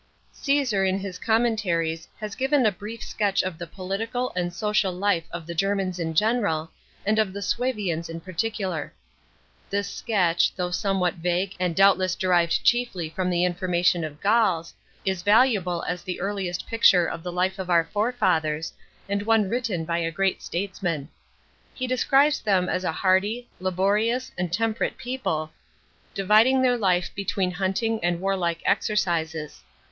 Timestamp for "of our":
17.59-17.83